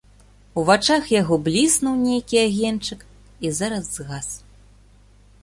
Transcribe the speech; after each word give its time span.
У 0.59 0.61
вачах 0.69 1.11
яго 1.21 1.37
бліснуў 1.47 1.93
нейкі 2.07 2.41
агеньчык 2.47 2.99
і 3.47 3.53
зараз 3.61 3.85
згас. 3.99 4.27